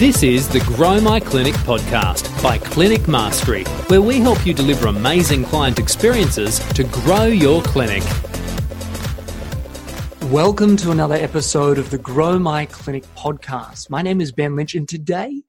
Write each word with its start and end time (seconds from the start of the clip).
This 0.00 0.22
is 0.22 0.48
the 0.48 0.60
Grow 0.60 0.98
My 0.98 1.20
Clinic 1.20 1.52
podcast 1.56 2.42
by 2.42 2.56
Clinic 2.56 3.06
Mastery, 3.06 3.64
where 3.88 4.00
we 4.00 4.18
help 4.18 4.46
you 4.46 4.54
deliver 4.54 4.88
amazing 4.88 5.44
client 5.44 5.78
experiences 5.78 6.58
to 6.70 6.84
grow 6.84 7.24
your 7.24 7.60
clinic. 7.60 8.02
Welcome 10.32 10.78
to 10.78 10.90
another 10.90 11.16
episode 11.16 11.76
of 11.76 11.90
the 11.90 11.98
Grow 11.98 12.38
My 12.38 12.64
Clinic 12.64 13.04
podcast. 13.14 13.90
My 13.90 14.00
name 14.00 14.22
is 14.22 14.32
Ben 14.32 14.56
Lynch, 14.56 14.74
and 14.74 14.88
today 14.88 15.42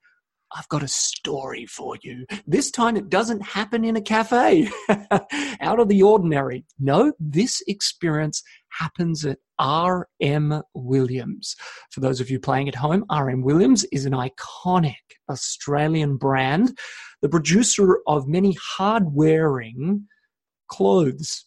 I've 0.54 0.68
got 0.68 0.83
a 0.83 0.88
story 0.89 1.65
for 1.65 1.95
you. 2.02 2.25
This 2.45 2.71
time 2.71 2.97
it 2.97 3.07
doesn't 3.07 3.41
happen 3.41 3.86
in 3.86 3.95
a 3.95 4.02
cafe, 4.02 4.70
out 5.61 5.79
of 5.79 5.88
the 5.88 6.04
ordinary. 6.04 6.65
No, 6.77 7.13
this 7.21 7.63
experience 7.68 8.43
happens 8.78 9.26
at 9.26 9.38
R.M. 9.60 10.62
Williams. 10.74 11.56
For 11.92 12.00
those 12.00 12.20
of 12.20 12.30
you 12.30 12.40
playing 12.40 12.68
at 12.68 12.76
home, 12.76 13.06
R.M. 13.10 13.42
Williams 13.44 13.86
is 13.92 14.06
an 14.06 14.14
iconic 14.14 14.96
Australian 15.29 16.18
brand, 16.18 16.78
the 17.21 17.29
producer 17.29 18.00
of 18.07 18.28
many 18.28 18.57
hard 18.60 19.14
wearing 19.14 20.07
clothes 20.68 21.46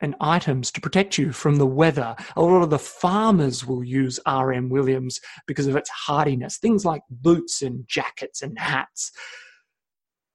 and 0.00 0.14
items 0.20 0.70
to 0.72 0.80
protect 0.80 1.16
you 1.16 1.32
from 1.32 1.56
the 1.56 1.66
weather. 1.66 2.14
A 2.36 2.42
lot 2.42 2.62
of 2.62 2.70
the 2.70 2.78
farmers 2.78 3.64
will 3.66 3.82
use 3.82 4.20
RM 4.26 4.68
Williams 4.68 5.20
because 5.46 5.66
of 5.66 5.76
its 5.76 5.88
hardiness, 5.88 6.58
things 6.58 6.84
like 6.84 7.02
boots 7.08 7.62
and 7.62 7.86
jackets 7.88 8.42
and 8.42 8.58
hats. 8.58 9.12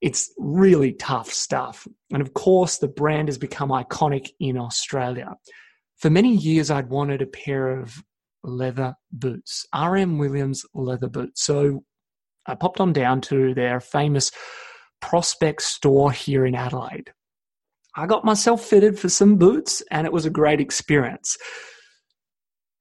It's 0.01 0.33
really 0.39 0.93
tough 0.93 1.31
stuff. 1.31 1.87
And 2.11 2.21
of 2.21 2.33
course, 2.33 2.77
the 2.77 2.87
brand 2.87 3.27
has 3.27 3.37
become 3.37 3.69
iconic 3.69 4.29
in 4.39 4.57
Australia. 4.57 5.35
For 6.01 6.09
many 6.09 6.35
years, 6.35 6.71
I'd 6.71 6.89
wanted 6.89 7.21
a 7.21 7.27
pair 7.27 7.79
of 7.79 8.03
leather 8.43 8.95
boots, 9.11 9.67
RM 9.71 10.17
Williams 10.17 10.65
leather 10.73 11.07
boots. 11.07 11.43
So 11.43 11.83
I 12.47 12.55
popped 12.55 12.79
on 12.79 12.91
down 12.91 13.21
to 13.21 13.53
their 13.53 13.79
famous 13.79 14.31
Prospect 14.99 15.61
store 15.61 16.11
here 16.11 16.45
in 16.45 16.55
Adelaide. 16.55 17.11
I 17.95 18.07
got 18.07 18.25
myself 18.25 18.63
fitted 18.63 18.97
for 18.97 19.09
some 19.09 19.37
boots 19.37 19.83
and 19.91 20.07
it 20.07 20.13
was 20.13 20.25
a 20.25 20.31
great 20.31 20.61
experience. 20.61 21.37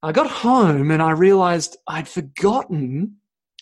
I 0.02 0.12
got 0.12 0.30
home 0.30 0.90
and 0.90 1.02
I 1.02 1.10
realized 1.10 1.76
I'd 1.88 2.08
forgotten 2.08 3.16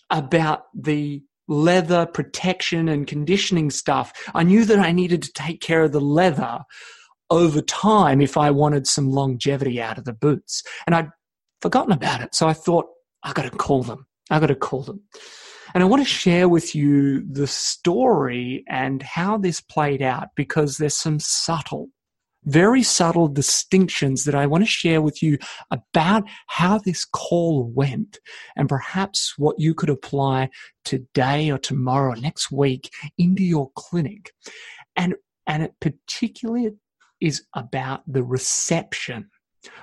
about 0.09 0.63
the 0.73 1.23
leather 1.49 2.05
protection 2.05 2.87
and 2.87 3.07
conditioning 3.07 3.71
stuff. 3.71 4.13
I 4.33 4.43
knew 4.43 4.63
that 4.65 4.79
I 4.79 4.91
needed 4.93 5.21
to 5.23 5.33
take 5.33 5.59
care 5.59 5.83
of 5.83 5.91
the 5.91 6.01
leather 6.01 6.59
over 7.29 7.61
time 7.61 8.21
if 8.21 8.37
I 8.37 8.51
wanted 8.51 8.87
some 8.87 9.11
longevity 9.11 9.81
out 9.81 9.97
of 9.97 10.05
the 10.05 10.13
boots. 10.13 10.63
And 10.85 10.95
I'd 10.95 11.09
forgotten 11.61 11.91
about 11.91 12.21
it. 12.21 12.35
So 12.35 12.47
I 12.47 12.53
thought, 12.53 12.87
I've 13.23 13.35
got 13.35 13.43
to 13.43 13.51
call 13.51 13.83
them. 13.83 14.07
I've 14.29 14.41
got 14.41 14.47
to 14.47 14.55
call 14.55 14.83
them. 14.83 15.01
And 15.73 15.83
I 15.83 15.85
want 15.85 16.01
to 16.01 16.09
share 16.09 16.49
with 16.49 16.73
you 16.73 17.23
the 17.31 17.47
story 17.47 18.63
and 18.67 19.03
how 19.03 19.37
this 19.37 19.61
played 19.61 20.01
out 20.01 20.29
because 20.35 20.77
there's 20.77 20.97
some 20.97 21.19
subtle, 21.19 21.89
very 22.45 22.81
subtle 22.81 23.27
distinctions 23.27 24.23
that 24.23 24.33
I 24.33 24.47
want 24.47 24.63
to 24.63 24.69
share 24.69 25.01
with 25.01 25.21
you 25.21 25.37
about 25.69 26.23
how 26.47 26.79
this 26.79 27.05
call 27.05 27.65
went 27.65 28.19
and 28.55 28.67
perhaps 28.67 29.35
what 29.37 29.59
you 29.59 29.75
could 29.75 29.89
apply 29.89 30.49
today 30.85 31.51
or 31.51 31.59
tomorrow 31.59 32.13
or 32.13 32.15
next 32.15 32.51
week 32.51 32.89
into 33.17 33.43
your 33.43 33.69
clinic. 33.75 34.31
And, 34.95 35.15
and 35.45 35.61
it 35.61 35.73
particularly 35.79 36.71
is 37.21 37.43
about 37.53 38.01
the 38.07 38.23
reception 38.23 39.29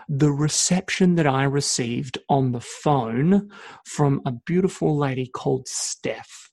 the 0.08 0.30
reception 0.30 1.16
that 1.16 1.26
I 1.26 1.44
received 1.44 2.18
on 2.28 2.52
the 2.52 2.60
phone 2.60 3.50
from 3.84 4.22
a 4.24 4.32
beautiful 4.32 4.96
lady 4.96 5.26
called 5.26 5.68
Steph. 5.68 6.50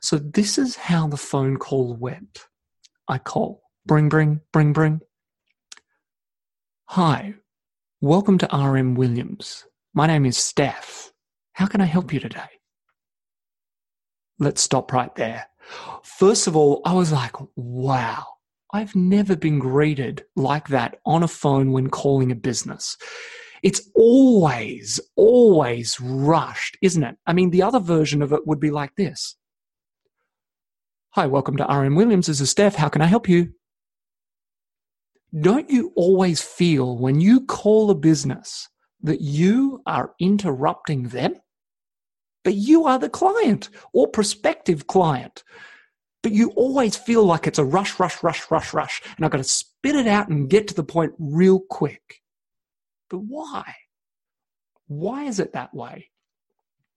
So, 0.00 0.18
this 0.18 0.58
is 0.58 0.76
how 0.76 1.06
the 1.06 1.16
phone 1.16 1.56
call 1.56 1.96
went. 1.96 2.46
I 3.08 3.18
call, 3.18 3.62
bring, 3.86 4.08
bring, 4.08 4.40
bring, 4.52 4.72
bring. 4.72 5.00
Hi, 6.86 7.34
welcome 8.00 8.38
to 8.38 8.56
RM 8.56 8.94
Williams. 8.94 9.64
My 9.94 10.06
name 10.06 10.26
is 10.26 10.36
Steph. 10.36 11.12
How 11.52 11.66
can 11.66 11.80
I 11.80 11.84
help 11.84 12.12
you 12.12 12.20
today? 12.20 12.48
Let's 14.38 14.62
stop 14.62 14.92
right 14.92 15.14
there. 15.14 15.46
First 16.02 16.46
of 16.46 16.56
all, 16.56 16.80
I 16.84 16.94
was 16.94 17.12
like, 17.12 17.34
wow, 17.54 18.26
I've 18.72 18.94
never 18.94 19.34
been 19.34 19.58
greeted 19.58 20.24
like 20.36 20.68
that 20.68 20.98
on 21.04 21.22
a 21.22 21.28
phone 21.28 21.72
when 21.72 21.90
calling 21.90 22.30
a 22.30 22.36
business. 22.36 22.96
It's 23.62 23.90
always, 23.94 25.00
always 25.16 25.98
rushed, 26.00 26.78
isn't 26.80 27.02
it? 27.02 27.16
I 27.26 27.32
mean, 27.32 27.50
the 27.50 27.62
other 27.62 27.80
version 27.80 28.22
of 28.22 28.32
it 28.32 28.46
would 28.46 28.60
be 28.60 28.70
like 28.70 28.94
this 28.96 29.36
Hi, 31.14 31.26
welcome 31.26 31.56
to 31.56 31.64
RM 31.64 31.96
Williams. 31.96 32.28
This 32.28 32.40
is 32.40 32.50
Steph. 32.50 32.76
How 32.76 32.88
can 32.88 33.02
I 33.02 33.06
help 33.06 33.28
you? 33.28 33.52
Don't 35.38 35.68
you 35.68 35.92
always 35.96 36.40
feel 36.40 36.96
when 36.96 37.20
you 37.20 37.46
call 37.46 37.90
a 37.90 37.96
business 37.96 38.68
that 39.02 39.20
you 39.20 39.82
are 39.86 40.14
interrupting 40.20 41.08
them? 41.08 41.34
But 42.44 42.54
you 42.54 42.86
are 42.86 42.98
the 42.98 43.08
client 43.08 43.70
or 43.92 44.06
prospective 44.06 44.86
client 44.86 45.42
but 46.22 46.32
you 46.32 46.50
always 46.50 46.96
feel 46.96 47.24
like 47.24 47.46
it's 47.46 47.58
a 47.58 47.64
rush, 47.64 47.98
rush, 47.98 48.22
rush, 48.22 48.50
rush, 48.50 48.74
rush. 48.74 49.02
And 49.16 49.24
I've 49.24 49.30
got 49.30 49.38
to 49.38 49.44
spit 49.44 49.96
it 49.96 50.06
out 50.06 50.28
and 50.28 50.50
get 50.50 50.68
to 50.68 50.74
the 50.74 50.84
point 50.84 51.12
real 51.18 51.60
quick. 51.70 52.20
But 53.08 53.20
why? 53.20 53.74
Why 54.86 55.24
is 55.24 55.40
it 55.40 55.52
that 55.54 55.74
way? 55.74 56.10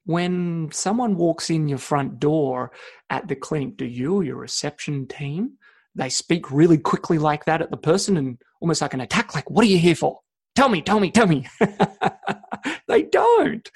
When 0.05 0.69
someone 0.71 1.15
walks 1.15 1.49
in 1.49 1.69
your 1.69 1.77
front 1.77 2.19
door 2.19 2.71
at 3.09 3.27
the 3.27 3.35
clinic, 3.35 3.77
do 3.77 3.85
you 3.85 4.15
or 4.15 4.23
your 4.23 4.35
reception 4.35 5.07
team, 5.07 5.53
they 5.95 6.09
speak 6.09 6.51
really 6.51 6.77
quickly 6.77 7.17
like 7.17 7.45
that 7.45 7.61
at 7.61 7.71
the 7.71 7.77
person 7.77 8.17
and 8.17 8.37
almost 8.59 8.81
like 8.81 8.93
an 8.93 9.01
attack, 9.01 9.33
like, 9.33 9.49
what 9.49 9.63
are 9.63 9.69
you 9.69 9.77
here 9.77 9.95
for? 9.95 10.19
Tell 10.55 10.69
me, 10.69 10.81
tell 10.81 10.99
me, 10.99 11.11
tell 11.11 11.27
me. 11.27 11.47
they 12.87 13.03
don't. 13.03 13.69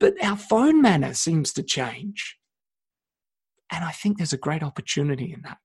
But 0.00 0.14
our 0.22 0.36
phone 0.36 0.80
manner 0.80 1.12
seems 1.12 1.52
to 1.54 1.62
change. 1.62 2.37
And 3.72 3.84
I 3.84 3.92
think 3.92 4.16
there's 4.16 4.32
a 4.32 4.38
great 4.38 4.62
opportunity 4.62 5.32
in 5.32 5.42
that. 5.42 5.58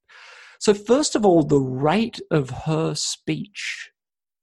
So, 0.60 0.74
first 0.74 1.16
of 1.16 1.26
all, 1.26 1.44
the 1.44 1.60
rate 1.60 2.20
of 2.32 2.50
her 2.50 2.96
speech 2.96 3.90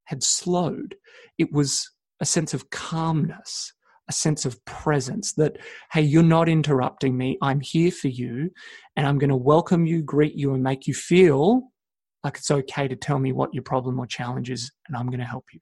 had 0.04 0.22
slowed. 0.22 0.97
It 1.38 1.53
was 1.53 1.91
a 2.21 2.26
sense 2.26 2.53
of 2.53 2.71
calmness, 2.71 3.72
a 4.09 4.12
sense 4.12 4.44
of 4.44 4.62
presence 4.65 5.32
that, 5.34 5.56
hey, 5.93 6.03
you're 6.03 6.22
not 6.22 6.48
interrupting 6.48 7.16
me. 7.16 7.38
I'm 7.41 7.60
here 7.60 7.91
for 7.91 8.09
you. 8.09 8.50
And 8.97 9.06
I'm 9.06 9.19
going 9.19 9.31
to 9.31 9.37
welcome 9.37 9.87
you, 9.87 10.03
greet 10.03 10.34
you, 10.34 10.53
and 10.53 10.62
make 10.62 10.87
you 10.87 10.94
feel 10.94 11.71
like 12.25 12.37
it's 12.37 12.50
okay 12.50 12.87
to 12.88 12.97
tell 12.97 13.19
me 13.19 13.32
what 13.32 13.54
your 13.54 13.62
problem 13.62 13.98
or 13.98 14.06
challenge 14.06 14.50
is. 14.50 14.71
And 14.88 14.97
I'm 14.97 15.06
going 15.06 15.21
to 15.21 15.25
help 15.25 15.47
you. 15.53 15.60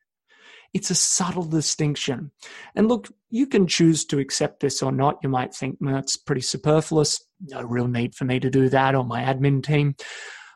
It's 0.74 0.90
a 0.90 0.94
subtle 0.94 1.44
distinction. 1.44 2.30
And 2.74 2.88
look, 2.88 3.10
you 3.30 3.46
can 3.46 3.66
choose 3.66 4.04
to 4.06 4.18
accept 4.18 4.60
this 4.60 4.82
or 4.82 4.92
not. 4.92 5.18
You 5.22 5.28
might 5.28 5.54
think, 5.54 5.78
well, 5.80 5.94
that's 5.94 6.16
pretty 6.16 6.42
superfluous. 6.42 7.24
No 7.40 7.62
real 7.62 7.88
need 7.88 8.14
for 8.14 8.24
me 8.24 8.38
to 8.40 8.50
do 8.50 8.68
that 8.68 8.94
or 8.94 9.04
my 9.04 9.22
admin 9.22 9.62
team. 9.62 9.94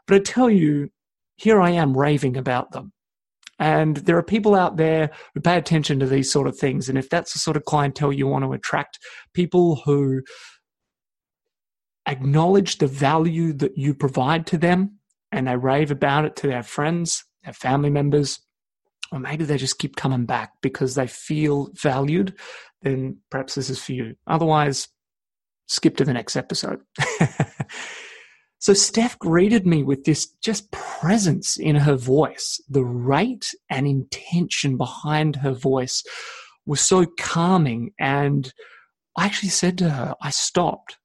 But 0.06 0.17
I 0.17 0.19
tell 0.21 0.50
you, 0.50 0.91
here 1.37 1.61
I 1.61 1.71
am 1.71 1.97
raving 1.97 2.37
about 2.37 2.73
them. 2.73 2.93
And 3.59 3.99
there 3.99 4.17
are 4.17 4.23
people 4.23 4.55
out 4.55 4.77
there 4.77 5.11
who 5.34 5.41
pay 5.41 5.56
attention 5.56 6.00
to 6.00 6.06
these 6.06 6.31
sort 6.31 6.49
of 6.49 6.59
things. 6.59 6.89
And 6.89 6.99
if 6.99 7.09
that's 7.09 7.33
the 7.33 7.39
sort 7.39 7.56
of 7.56 7.65
clientele 7.65 8.12
you 8.12 8.27
want 8.27 8.44
to 8.44 8.53
attract, 8.53 8.99
people 9.34 9.77
who 9.77 10.23
acknowledge 12.06 12.79
the 12.79 12.87
value 12.87 13.53
that 13.53 13.79
you 13.79 13.94
provide 13.94 14.47
to 14.49 14.59
them 14.59 14.99
and 15.31 15.47
they 15.47 15.56
rave 15.56 15.91
about 15.91 16.25
it 16.25 16.37
to 16.37 16.49
their 16.49 16.62
friends, 16.62 17.25
their 17.44 17.53
family 17.53 17.91
members, 17.91 18.41
or 19.12 19.21
maybe 19.21 19.45
they 19.45 19.59
just 19.59 19.78
keep 19.78 19.95
coming 19.95 20.25
back 20.25 20.53
because 20.62 20.95
they 20.95 21.06
feel 21.06 21.69
valued, 21.75 22.34
then 22.81 23.19
perhaps 23.31 23.55
this 23.55 23.69
is 23.69 23.78
for 23.78 23.93
you. 23.93 24.17
Otherwise, 24.27 24.88
skip 25.69 25.97
to 25.99 26.05
the 26.05 26.14
next 26.14 26.35
episode. 26.35 26.81
so 28.59 28.73
Steph 28.73 29.19
greeted 29.19 29.67
me 29.67 29.82
with 29.82 30.05
this 30.05 30.26
just 30.43 30.70
presence 30.73 31.59
in 31.59 31.76
her 31.76 31.94
voice. 31.94 32.59
The 32.70 32.85
rate 32.85 33.55
and 33.69 33.87
intention 33.87 34.79
behind 34.79 35.37
her 35.37 35.53
voice 35.53 36.03
was 36.64 36.81
so 36.81 37.05
calming. 37.19 37.93
And 38.00 38.50
I 39.17 39.26
actually 39.26 39.50
said 39.50 39.76
to 39.79 39.91
her, 39.91 40.14
I 40.23 40.31
stopped. 40.31 40.97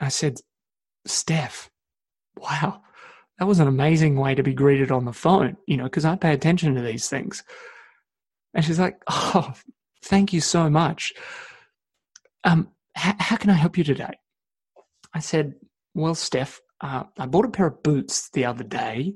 I 0.00 0.08
said, 0.08 0.38
Steph, 1.04 1.68
wow, 2.36 2.82
that 3.40 3.46
was 3.46 3.58
an 3.58 3.66
amazing 3.66 4.16
way 4.16 4.34
to 4.34 4.42
be 4.42 4.52
greeted 4.52 4.92
on 4.92 5.06
the 5.06 5.14
phone, 5.14 5.56
you 5.66 5.78
know, 5.78 5.84
because 5.84 6.04
I 6.04 6.14
pay 6.14 6.34
attention 6.34 6.74
to 6.74 6.82
these 6.82 7.08
things. 7.08 7.42
And 8.54 8.62
she's 8.64 8.78
like, 8.78 8.98
Oh, 9.08 9.54
thank 10.04 10.32
you 10.34 10.42
so 10.42 10.68
much. 10.68 11.14
Um, 12.44 12.68
h- 12.96 13.14
how 13.18 13.36
can 13.36 13.48
I 13.48 13.54
help 13.54 13.78
you 13.78 13.84
today? 13.84 14.12
I 15.14 15.20
said, 15.20 15.54
Well, 15.94 16.14
Steph, 16.14 16.60
uh, 16.82 17.04
I 17.18 17.26
bought 17.26 17.46
a 17.46 17.50
pair 17.50 17.68
of 17.68 17.82
boots 17.82 18.28
the 18.30 18.44
other 18.44 18.62
day, 18.64 19.14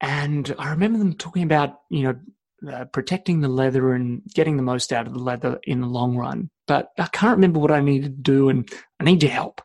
and 0.00 0.54
I 0.58 0.70
remember 0.70 0.98
them 0.98 1.12
talking 1.12 1.42
about, 1.42 1.80
you 1.90 2.02
know, 2.04 2.72
uh, 2.72 2.86
protecting 2.86 3.40
the 3.40 3.48
leather 3.48 3.92
and 3.92 4.22
getting 4.34 4.56
the 4.56 4.62
most 4.62 4.92
out 4.92 5.06
of 5.06 5.12
the 5.12 5.18
leather 5.20 5.60
in 5.64 5.80
the 5.80 5.86
long 5.86 6.16
run. 6.16 6.50
but 6.66 6.88
I 6.98 7.06
can't 7.06 7.36
remember 7.36 7.60
what 7.60 7.70
I 7.70 7.80
need 7.80 8.02
to 8.02 8.08
do 8.08 8.48
and 8.48 8.68
I 8.98 9.04
need 9.04 9.22
your 9.22 9.30
help. 9.32 9.60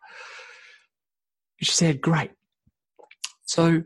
She 1.61 1.71
said, 1.71 2.01
Great. 2.01 2.31
So 3.53 3.83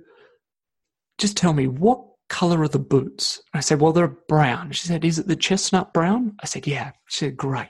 just 1.17 1.35
tell 1.35 1.51
me, 1.51 1.67
what 1.67 2.01
color 2.29 2.61
are 2.61 2.69
the 2.69 2.79
boots? 2.79 3.41
I 3.53 3.59
said, 3.59 3.81
Well, 3.81 3.91
they're 3.91 4.17
brown. 4.29 4.71
She 4.71 4.87
said, 4.87 5.03
Is 5.03 5.19
it 5.19 5.27
the 5.27 5.35
chestnut 5.35 5.93
brown? 5.93 6.37
I 6.41 6.45
said, 6.45 6.65
Yeah. 6.65 6.91
She 7.09 7.25
said, 7.25 7.35
Great. 7.35 7.67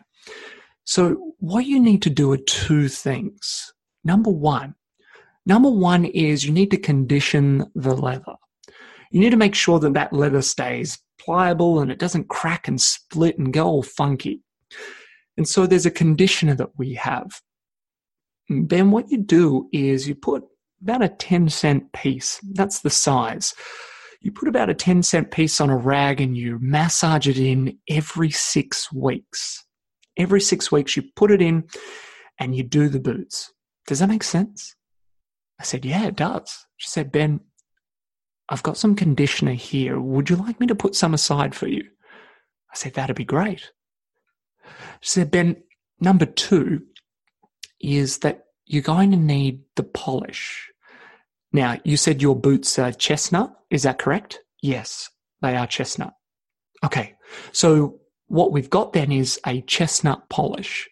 So 0.83 1.33
what 1.39 1.65
you 1.65 1.79
need 1.79 2.03
to 2.03 2.11
do 2.11 2.31
are 2.33 2.37
two 2.37 2.87
things. 2.87 3.73
Number 4.03 4.29
one, 4.29 4.75
number 5.47 5.71
one 5.71 6.05
is 6.05 6.45
you 6.45 6.51
need 6.51 6.69
to 6.69 6.77
condition 6.77 7.65
the 7.73 7.95
leather. 7.95 8.35
You 9.09 9.19
need 9.19 9.31
to 9.31 9.37
make 9.37 9.55
sure 9.55 9.79
that 9.79 9.95
that 9.95 10.13
leather 10.13 10.43
stays 10.43 10.99
pliable 11.19 11.79
and 11.79 11.91
it 11.91 11.97
doesn't 11.97 12.29
crack 12.29 12.67
and 12.67 12.79
split 12.79 13.39
and 13.39 13.51
go 13.51 13.65
all 13.65 13.81
funky. 13.81 14.43
And 15.35 15.47
so 15.47 15.65
there's 15.65 15.87
a 15.87 15.91
conditioner 16.03 16.53
that 16.55 16.77
we 16.77 16.93
have. 16.93 17.41
then 18.49 18.91
what 18.91 19.09
you 19.09 19.17
do 19.17 19.67
is 19.73 20.07
you 20.07 20.13
put 20.13 20.43
about 20.81 21.03
a 21.03 21.09
10 21.09 21.49
cent 21.49 21.91
piece, 21.93 22.39
that's 22.53 22.81
the 22.81 22.89
size. 22.89 23.53
You 24.21 24.31
put 24.31 24.47
about 24.47 24.69
a 24.69 24.73
10 24.73 25.03
cent 25.03 25.31
piece 25.31 25.61
on 25.61 25.69
a 25.69 25.77
rag 25.77 26.21
and 26.21 26.35
you 26.35 26.57
massage 26.61 27.27
it 27.27 27.37
in 27.37 27.77
every 27.89 28.31
six 28.31 28.91
weeks. 28.91 29.65
Every 30.17 30.41
six 30.41 30.71
weeks, 30.71 30.95
you 30.95 31.03
put 31.15 31.31
it 31.31 31.41
in 31.41 31.65
and 32.39 32.55
you 32.55 32.63
do 32.63 32.89
the 32.89 32.99
boots. 32.99 33.53
Does 33.85 33.99
that 33.99 34.09
make 34.09 34.23
sense? 34.23 34.75
I 35.59 35.63
said, 35.63 35.85
Yeah, 35.85 36.05
it 36.07 36.15
does. 36.15 36.65
She 36.77 36.89
said, 36.89 37.11
Ben, 37.11 37.39
I've 38.49 38.63
got 38.63 38.77
some 38.77 38.95
conditioner 38.95 39.53
here. 39.53 39.99
Would 39.99 40.29
you 40.29 40.35
like 40.35 40.59
me 40.59 40.67
to 40.67 40.75
put 40.75 40.95
some 40.95 41.13
aside 41.13 41.53
for 41.55 41.67
you? 41.67 41.83
I 42.71 42.75
said, 42.75 42.93
That'd 42.93 43.15
be 43.15 43.25
great. 43.25 43.71
She 45.01 45.09
said, 45.09 45.31
Ben, 45.31 45.57
number 45.99 46.25
two 46.25 46.81
is 47.79 48.19
that 48.19 48.46
you're 48.67 48.83
going 48.83 49.11
to 49.11 49.17
need 49.17 49.61
the 49.75 49.83
polish. 49.83 50.69
Now, 51.53 51.77
you 51.83 51.97
said 51.97 52.21
your 52.21 52.35
boots 52.35 52.77
are 52.77 52.91
chestnut. 52.91 53.53
Is 53.71 53.83
that 53.83 53.97
correct? 53.97 54.39
Yes, 54.61 55.09
they 55.41 55.55
are 55.55 55.65
chestnut. 55.65 56.13
Okay, 56.83 57.15
so 57.53 57.99
what 58.27 58.51
we've 58.51 58.69
got 58.69 58.93
then 58.93 59.11
is 59.11 59.39
a 59.45 59.61
chestnut 59.61 60.29
polish. 60.29 60.87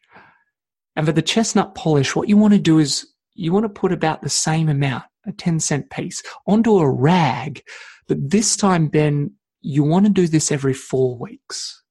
And 0.95 1.05
for 1.05 1.11
the 1.11 1.21
chestnut 1.21 1.75
polish, 1.75 2.15
what 2.15 2.29
you 2.29 2.37
want 2.37 2.53
to 2.53 2.59
do 2.59 2.79
is 2.79 3.05
you 3.33 3.51
want 3.51 3.65
to 3.65 3.69
put 3.69 3.91
about 3.91 4.21
the 4.21 4.29
same 4.29 4.69
amount, 4.69 5.03
a 5.27 5.33
10 5.33 5.59
cent 5.59 5.89
piece, 5.89 6.23
onto 6.47 6.77
a 6.77 6.89
rag. 6.89 7.61
But 8.07 8.29
this 8.29 8.55
time, 8.55 8.87
Ben, 8.87 9.31
you 9.61 9.83
want 9.83 10.05
to 10.05 10.11
do 10.11 10.27
this 10.27 10.51
every 10.51 10.73
four 10.73 11.17
weeks. 11.17 11.83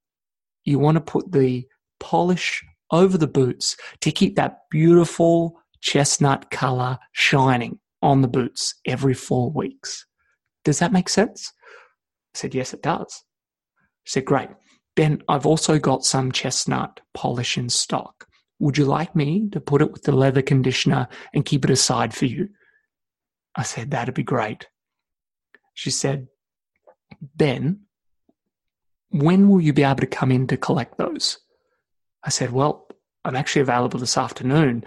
You 0.63 0.79
want 0.79 0.95
to 0.95 1.01
put 1.01 1.31
the 1.31 1.67
polish 1.99 2.63
over 2.91 3.17
the 3.17 3.27
boots 3.27 3.77
to 4.01 4.11
keep 4.11 4.35
that 4.35 4.61
beautiful 4.71 5.61
chestnut 5.85 6.49
color 6.49 6.97
shining 7.11 7.77
on 8.01 8.21
the 8.21 8.27
boots 8.27 8.73
every 8.87 9.13
four 9.13 9.51
weeks. 9.51 10.07
Does 10.63 10.79
that 10.79 10.91
make 10.91 11.07
sense? 11.07 11.53
I 12.33 12.39
said, 12.39 12.55
Yes, 12.55 12.73
it 12.73 12.81
does. 12.81 13.23
She 14.03 14.13
said, 14.13 14.25
Great. 14.25 14.49
Ben, 14.95 15.21
I've 15.29 15.45
also 15.45 15.77
got 15.77 16.03
some 16.03 16.31
chestnut 16.31 17.01
polish 17.13 17.55
in 17.55 17.69
stock. 17.69 18.27
Would 18.57 18.79
you 18.79 18.85
like 18.85 19.15
me 19.15 19.47
to 19.51 19.59
put 19.59 19.83
it 19.83 19.91
with 19.91 20.03
the 20.03 20.11
leather 20.11 20.41
conditioner 20.41 21.07
and 21.35 21.45
keep 21.45 21.63
it 21.63 21.69
aside 21.69 22.15
for 22.15 22.25
you? 22.25 22.49
I 23.55 23.61
said, 23.61 23.91
That'd 23.91 24.15
be 24.15 24.23
great. 24.23 24.65
She 25.75 25.91
said, 25.91 26.27
Ben, 27.21 27.81
when 29.09 29.49
will 29.49 29.61
you 29.61 29.71
be 29.71 29.83
able 29.83 29.97
to 29.97 30.07
come 30.07 30.31
in 30.31 30.47
to 30.47 30.57
collect 30.57 30.97
those? 30.97 31.37
I 32.23 32.31
said, 32.31 32.51
Well, 32.51 32.87
I'm 33.23 33.35
actually 33.35 33.61
available 33.61 33.99
this 33.99 34.17
afternoon. 34.17 34.83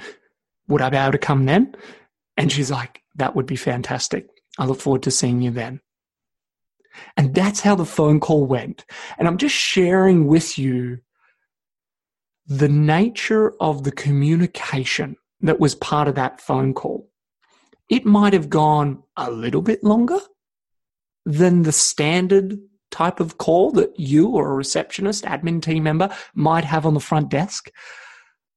Would 0.68 0.82
I 0.82 0.90
be 0.90 0.96
able 0.96 1.12
to 1.12 1.18
come 1.18 1.46
then? 1.46 1.74
And 2.36 2.52
she's 2.52 2.70
like, 2.70 3.02
That 3.16 3.34
would 3.34 3.46
be 3.46 3.56
fantastic. 3.56 4.26
I 4.58 4.66
look 4.66 4.80
forward 4.80 5.02
to 5.04 5.10
seeing 5.10 5.40
you 5.40 5.50
then. 5.50 5.80
And 7.16 7.34
that's 7.34 7.60
how 7.60 7.74
the 7.74 7.84
phone 7.84 8.20
call 8.20 8.46
went. 8.46 8.84
And 9.18 9.28
I'm 9.28 9.38
just 9.38 9.54
sharing 9.54 10.26
with 10.26 10.58
you 10.58 10.98
the 12.46 12.68
nature 12.68 13.54
of 13.60 13.84
the 13.84 13.92
communication 13.92 15.16
that 15.40 15.60
was 15.60 15.74
part 15.74 16.08
of 16.08 16.14
that 16.16 16.40
phone 16.40 16.74
call. 16.74 17.08
It 17.88 18.04
might 18.04 18.32
have 18.32 18.50
gone 18.50 19.02
a 19.16 19.30
little 19.30 19.62
bit 19.62 19.84
longer 19.84 20.18
than 21.24 21.62
the 21.62 21.72
standard 21.72 22.58
type 22.90 23.20
of 23.20 23.38
call 23.38 23.70
that 23.72 23.98
you 23.98 24.28
or 24.28 24.50
a 24.50 24.54
receptionist, 24.54 25.24
admin 25.24 25.62
team 25.62 25.82
member 25.82 26.14
might 26.34 26.64
have 26.64 26.86
on 26.86 26.94
the 26.94 27.00
front 27.00 27.28
desk. 27.28 27.70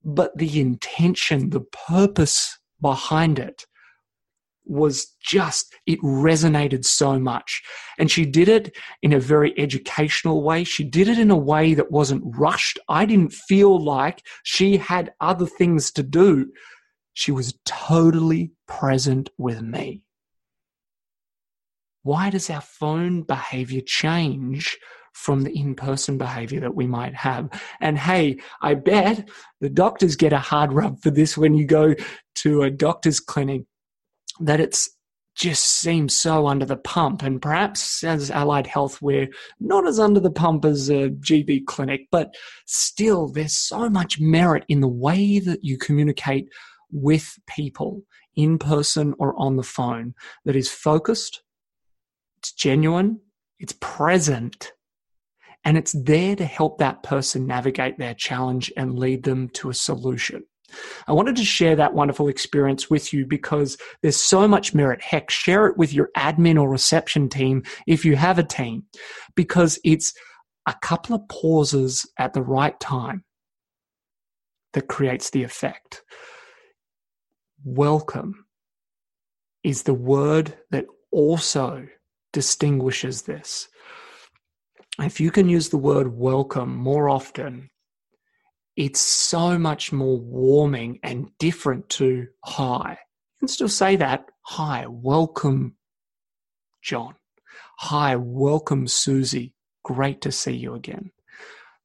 But 0.04 0.38
the 0.38 0.60
intention, 0.60 1.50
the 1.52 1.62
purpose 1.62 2.58
behind 2.82 3.38
it 3.40 3.66
was 4.66 5.16
just, 5.22 5.74
it 5.86 6.00
resonated 6.02 6.86
so 6.86 7.20
much. 7.20 7.62
And 7.98 8.10
she 8.10 8.26
did 8.26 8.48
it 8.48 8.76
in 9.02 9.14
a 9.14 9.20
very 9.20 9.58
educational 9.60 10.44
way. 10.44 10.64
She 10.64 10.84
did 10.84 11.08
it 11.08 11.20
in 11.20 11.32
a 11.32 11.38
way 11.38 11.74
that 11.74 11.92
wasn't 11.92 12.24
rushed. 12.26 12.80
I 12.88 13.06
didn't 13.06 13.34
feel 13.34 13.84
like 13.84 14.24
she 14.44 14.78
had 14.78 15.14
other 15.20 15.46
things 15.46 15.92
to 15.92 16.04
do. 16.04 16.52
She 17.14 17.32
was 17.32 17.60
totally 17.66 18.52
present 18.68 19.30
with 19.38 19.62
me. 19.62 20.04
Why 22.04 22.30
does 22.30 22.50
our 22.50 22.62
phone 22.62 23.24
behavior 23.24 23.82
change 23.86 24.78
from 25.14 25.42
the 25.44 25.58
in 25.58 25.76
person 25.76 26.18
behavior 26.18 26.60
that 26.62 26.76
we 26.76 26.88
might 26.88 27.16
have? 27.16 27.50
And 27.80 27.98
hey, 27.98 28.38
I 28.62 28.76
bet 28.76 29.30
the 29.60 29.70
doctors 29.70 30.16
get 30.16 30.34
a 30.34 30.40
hard 30.40 30.74
rub 30.74 31.02
for 31.02 31.12
this 31.12 31.38
when 31.38 31.56
you 31.56 31.66
go 31.66 31.96
to 32.36 32.64
a 32.64 32.72
doctor's 32.72 33.20
clinic 33.20 33.64
that 34.40 34.60
it's 34.60 34.90
just 35.36 35.64
seems 35.64 36.16
so 36.16 36.48
under 36.48 36.66
the 36.66 36.78
pump. 36.78 37.24
And 37.24 37.42
perhaps 37.42 38.04
as 38.04 38.30
allied 38.30 38.68
health, 38.68 39.02
we're 39.02 39.30
not 39.60 39.88
as 39.88 40.00
under 40.00 40.20
the 40.20 40.32
pump 40.32 40.66
as 40.66 40.90
a 40.90 41.10
GP 41.10 41.66
clinic, 41.66 42.02
but 42.12 42.36
still, 42.66 43.28
there's 43.30 43.58
so 43.58 43.90
much 43.90 44.20
merit 44.20 44.66
in 44.68 44.82
the 44.82 44.88
way 44.88 45.40
that 45.40 45.64
you 45.64 45.78
communicate 45.78 46.50
with 46.92 47.38
people 47.48 48.04
in 48.36 48.58
person 48.58 49.14
or 49.20 49.34
on 49.38 49.56
the 49.56 49.64
phone 49.64 50.14
that 50.46 50.56
is 50.56 50.70
focused, 50.70 51.42
it's 52.38 52.52
genuine, 52.52 53.20
it's 53.60 53.76
present, 53.80 54.74
and 55.64 55.78
it's 55.78 55.94
there 55.94 56.36
to 56.36 56.46
help 56.46 56.78
that 56.78 57.04
person 57.04 57.46
navigate 57.46 57.98
their 57.98 58.14
challenge 58.14 58.72
and 58.76 58.98
lead 58.98 59.24
them 59.24 59.50
to 59.50 59.70
a 59.70 59.74
solution. 59.74 60.44
I 61.08 61.12
wanted 61.12 61.36
to 61.36 61.46
share 61.46 61.76
that 61.76 61.94
wonderful 61.94 62.28
experience 62.28 62.90
with 62.90 63.14
you 63.14 63.26
because 63.26 63.78
there's 64.02 64.18
so 64.18 64.48
much 64.48 64.74
merit. 64.74 65.02
Heck, 65.02 65.30
share 65.30 65.68
it 65.68 65.78
with 65.78 65.94
your 65.94 66.10
admin 66.18 66.60
or 66.60 66.70
reception 66.70 67.30
team 67.30 67.64
if 67.88 68.06
you 68.06 68.16
have 68.16 68.40
a 68.40 68.44
team, 68.44 68.84
because 69.36 69.80
it's 69.84 70.14
a 70.68 70.76
couple 70.82 71.16
of 71.16 71.28
pauses 71.28 72.10
at 72.18 72.34
the 72.34 72.42
right 72.42 72.80
time 72.80 73.24
that 74.74 74.88
creates 74.88 75.30
the 75.32 75.44
effect. 75.44 76.04
Welcome 77.64 78.46
is 79.64 79.84
the 79.84 79.94
word 79.94 80.58
that 80.72 80.86
also 81.12 81.88
distinguishes 82.34 83.24
this. 83.24 83.68
If 85.00 85.20
you 85.20 85.32
can 85.32 85.48
use 85.48 85.70
the 85.70 85.78
word 85.78 86.16
welcome 86.16 86.76
more 86.76 87.10
often, 87.10 87.70
it's 88.76 89.00
so 89.00 89.58
much 89.58 89.92
more 89.92 90.20
warming 90.20 91.00
and 91.02 91.30
different 91.40 91.90
to 91.90 92.28
hi. 92.44 92.92
You 92.92 93.40
can 93.40 93.48
still 93.48 93.70
say 93.70 93.96
that. 93.96 94.26
Hi, 94.44 94.86
welcome, 94.88 95.76
John. 96.82 97.16
Hi, 97.80 98.16
welcome, 98.18 98.88
Susie. 98.88 99.54
Great 99.84 100.22
to 100.22 100.32
see 100.32 100.54
you 100.54 100.76
again. 100.76 101.12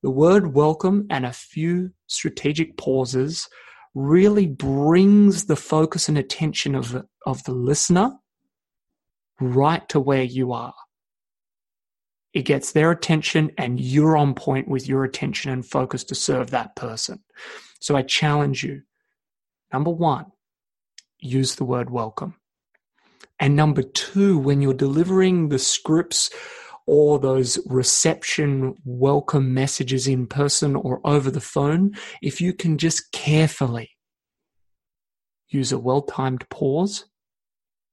The 0.02 0.10
word 0.10 0.52
welcome 0.52 1.06
and 1.08 1.25
a 1.25 1.32
few 1.32 1.92
strategic 2.08 2.76
pauses 2.76 3.48
really 3.94 4.46
brings 4.46 5.46
the 5.46 5.56
focus 5.56 6.08
and 6.08 6.18
attention 6.18 6.75
of, 6.75 7.04
of 7.25 7.42
the 7.44 7.52
listener 7.52 8.12
right 9.40 9.88
to 9.88 10.00
where 10.00 10.22
you 10.22 10.52
are. 10.52 10.75
It 12.37 12.45
gets 12.45 12.73
their 12.73 12.90
attention 12.90 13.50
and 13.57 13.81
you're 13.81 14.14
on 14.14 14.35
point 14.35 14.69
with 14.69 14.87
your 14.87 15.05
attention 15.05 15.50
and 15.50 15.64
focus 15.64 16.05
to 16.05 16.14
serve 16.14 16.50
that 16.50 16.76
person. 16.76 17.21
So 17.81 17.97
I 17.97 18.02
challenge 18.02 18.62
you. 18.62 18.83
Number 19.73 19.90
one, 19.90 20.26
use 21.19 21.55
the 21.55 21.64
word 21.64 21.88
welcome. 21.88 22.35
And 23.40 23.57
number 23.57 23.83
two, 23.83 24.37
when 24.37 24.61
you're 24.61 24.75
delivering 24.75 25.49
the 25.49 25.59
scripts 25.59 26.28
or 26.87 27.19
those 27.19 27.59
reception 27.64 28.75
welcome 28.85 29.55
messages 29.55 30.07
in 30.07 30.26
person 30.26 30.76
or 30.76 31.00
over 31.05 31.31
the 31.31 31.40
phone, 31.40 31.97
if 32.21 32.38
you 32.38 32.52
can 32.52 32.76
just 32.76 33.12
carefully 33.12 33.93
use 35.49 35.73
a 35.73 35.78
well 35.78 36.02
timed 36.02 36.47
pause, 36.50 37.07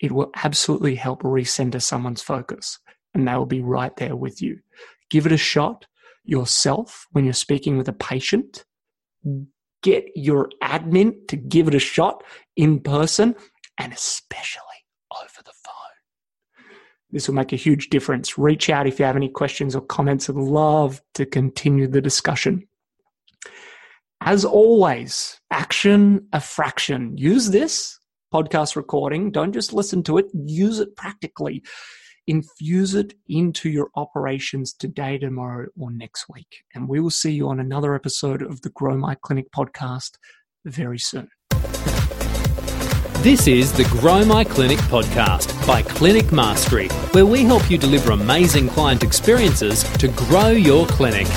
it 0.02 0.12
will 0.12 0.32
absolutely 0.36 0.96
help 0.96 1.24
recenter 1.24 1.82
someone's 1.82 2.22
focus 2.22 2.80
and 3.14 3.28
they 3.28 3.36
will 3.36 3.46
be 3.46 3.62
right 3.62 3.96
there 3.98 4.16
with 4.16 4.42
you. 4.42 4.60
Give 5.10 5.26
it 5.26 5.32
a 5.32 5.38
shot 5.38 5.86
yourself 6.24 7.08
when 7.12 7.26
you're 7.26 7.34
speaking 7.34 7.78
with 7.78 7.88
a 7.88 7.94
patient. 7.94 8.66
get 9.84 10.06
your 10.16 10.50
admin 10.64 11.28
to 11.28 11.36
give 11.36 11.68
it 11.68 11.76
a 11.76 11.80
shot 11.80 12.24
in 12.56 12.80
person 12.80 13.36
and 13.78 13.94
especially 13.94 14.62
over 15.22 15.44
the 15.44 15.52
phone. 15.52 16.74
This 17.12 17.28
will 17.28 17.36
make 17.36 17.54
a 17.54 17.58
huge 17.58 17.90
difference. 17.90 18.38
Reach 18.38 18.70
out 18.70 18.88
if 18.88 18.98
you 18.98 19.06
have 19.06 19.16
any 19.16 19.30
questions 19.30 19.76
or 19.76 19.82
comments. 19.82 20.30
I'd 20.30 20.36
love 20.36 21.02
to 21.16 21.26
continue 21.26 21.88
the 21.88 22.02
discussion. 22.02 22.68
As 24.22 24.46
always, 24.46 25.40
action 25.52 26.28
a 26.32 26.40
fraction. 26.40 27.18
Use 27.18 27.50
this 27.50 28.00
podcast 28.34 28.76
recording. 28.76 29.32
Don't 29.32 29.52
just 29.54 29.74
listen 29.74 30.02
to 30.04 30.18
it, 30.18 30.28
use 30.34 30.80
it 30.80 30.96
practically. 30.96 31.62
Infuse 32.28 32.96
it 32.96 33.16
into 33.28 33.70
your 33.70 33.90
operations 33.98 34.72
today, 34.74 35.18
tomorrow, 35.18 35.68
or 35.78 35.92
next 35.92 36.28
week. 36.30 36.64
And 36.74 36.88
we 36.88 37.02
will 37.02 37.10
see 37.10 37.34
you 37.34 37.50
on 37.50 37.60
another 37.60 37.96
episode 37.96 38.42
of 38.42 38.62
the 38.62 38.70
Grow 38.70 38.98
My 38.98 39.16
Clinic 39.16 39.48
podcast 39.52 40.12
very 40.64 41.00
soon. 41.00 41.28
This 43.24 43.48
is 43.48 43.74
the 43.74 43.84
Grow 44.00 44.24
My 44.24 44.46
Clinic 44.46 44.80
podcast 44.80 45.68
by 45.68 45.82
Clinic 45.82 46.32
Mastery, 46.32 46.88
where 47.12 47.26
we 47.26 47.44
help 47.44 47.70
you 47.70 47.78
deliver 47.78 48.14
amazing 48.14 48.70
client 48.70 49.04
experiences 49.04 49.84
to 49.98 50.08
grow 50.08 50.50
your 50.50 50.88
clinic. 50.88 51.28